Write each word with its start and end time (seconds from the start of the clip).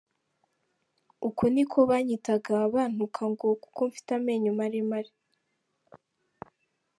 Uko 1.27 1.41
“Niko 1.53 1.77
banyitaga 1.89 2.55
bantuka 2.73 3.21
ngo 3.31 3.47
kuko 3.63 3.79
mfite 3.89 4.09
amenyo 4.19 4.51
maremare. 4.59 5.11